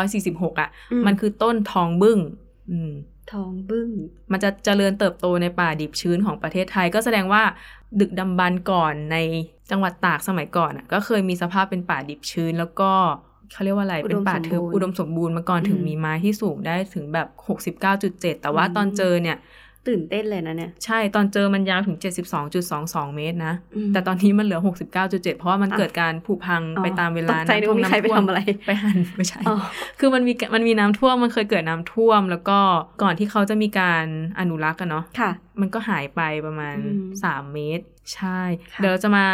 [0.09, 0.69] 2546 อะ
[1.07, 2.19] มันคือต้นทองบึ้ง
[2.71, 2.93] อืม
[3.33, 3.91] ทองบึ้ง
[4.33, 7.43] มันจะเจริญเติบโตในป่าดิบชื้นของประเทศไทย ก็แสดงว่า
[8.01, 9.17] ดึกดำบรรพ์ก่อนใน
[9.71, 12.91] จังหวัดตากสมัยก่อนอะ ก็เคยมีสภาพเป็นป่าดิบชื้น แล้วก็
[13.53, 17.29] เขาเรียกว่าอะไรอุดมเป็นป่าทึบสมบูรณ์อุดมสมบูรณ์มาก่อนถึงอืมมีไม้ที่สูงได้ถึงแบบ
[17.85, 19.37] 69.7 แต่ว่าอืมตอนเจอเนี่ย
[19.89, 21.97] ตื่นเต้นเลยนะเนี่ย ใช่ตอนเจอมันยาวถึง
[22.57, 24.61] 72.22 เมตรนะอืมแต่ตอนนี้มันเหลือ
[24.99, 29.57] 69.7 เพราะว่ามันอะเกิดการผุพังอ๋อไปตามเวลาตกใจนึกว่ามีใครไปทำอะไร ไปหันไม่ใช่อ๋อ
[29.99, 32.59] คือมันมีมันมีน้ำท่วมมันเคยเกิดน้ำท่วม แล้วก็
[33.03, 34.05] ก่อนที่เขาจะมีการ
[34.41, 38.41] อนุรักษ์กันเนาะค่ะ มันก็หายไปประมาณอืม3เมตร ใช่
[38.73, 39.27] ค่ะเดี๋ยวเราจะมา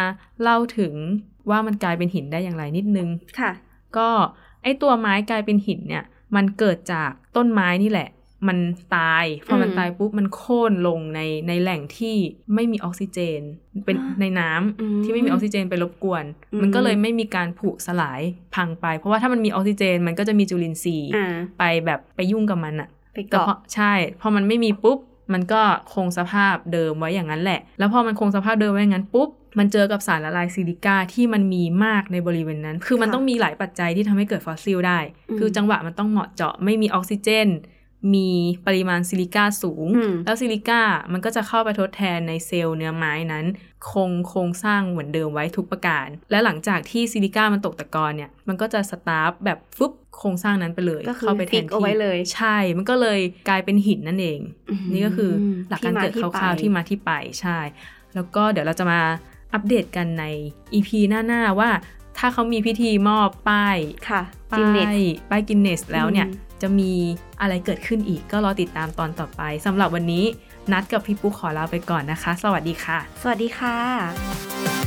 [0.42, 0.94] เล่าถึง
[1.50, 3.08] ว่ามันกลายเป็นหินได้อย่างไรนิดนึง
[3.40, 3.52] ค่ะ
[3.96, 4.08] ก็
[4.62, 6.04] ไอตัวไม้กลายเป็นหินเนี่ย
[6.36, 8.08] มันเกิดจากต้นไม้นี่แหละ
[8.48, 8.58] มัน
[8.96, 12.16] ตายพอมันอืมตายปุ๊บมันโค่นลงในในแหล่งที่
[12.54, 13.40] ไม่มีออกซิเจน
[13.84, 18.22] เป็นอ่าในน้ำอืมที่ไม่มีออกซิเจนไปรบกวนอืมมันก็เลยไม่มีการผุสลาย
[18.54, 21.26] พังไป เพราะว่าถ้ามันมีออกซิเจน มันก็จะมีจุลินทรีย์อ่า
[21.58, 24.98] ไปแบบไปยุ่งกับมันอะไปแต่เกาะพอใช่พอมันไม่มีปุ๊บ
[25.32, 25.62] มันก็
[25.94, 29.28] คงสภาพเดิมไว้อย่างนั้นแหละ แล้วพอมันคงสภาพเดิมไว้อย่างนั้นปุ๊บ
[29.58, 37.48] มันเจอกับสารละลายซิลิก้าที่มันมีมากในบริเวณนั้น คือมันค่ะต้องมีหลายปัจจัยที่ทำให้เกิดฟอสซิลได้อืมคือจังหวะมันต้องเหมาะเจาะ ไม่มีออกซิเจน
[38.14, 38.30] มี
[38.66, 43.44] ปริมาณซิลิก้าสูงอืมแล้วซิลิก้ามันก็จะเข้าไปทดแทนในเซลล์เนื้อไม้นั้น
[43.92, 55.30] คงโครงสร้างเหมือนเดิมไว้ทุกประการ และหลังจากที่ซิลิก้ามันตกตะกอนเนี่ย มันก็จะ stuff แบบฟึบโครงสร้างนั้นไปเลยก็คือเข้าไปแทฟินกเอาที่ไว้เลย ใช่ มันก็เลยกลายเป็นหินนั่นเองมนี่ก็คือ
[55.68, 57.10] หลักการเกิดคร่าวๆที่มาที่ไป
[57.40, 57.58] ใช่
[58.14, 59.00] แล้วก็เดี๋ยวเราจะมา
[59.54, 60.24] อัปเดตกันใน
[60.74, 61.70] EP หน้าๆว่า
[62.18, 66.92] ถ้าเขามีพิธีมอบป้ายค่ะป้ายกินเนสส์ป้ายกินเนสส์แล้วเนี่ยอืม จะมี
[67.40, 70.24] อะไรเกิดขึ้นอีกก็รอติดตามตอนต่อไปสำหรับวันนี้
[70.72, 74.81] นัดกับพี่ปุ๊กขอลาไปก่อนนะคะ สวัสดีค่ะ สวัสดีค่ะ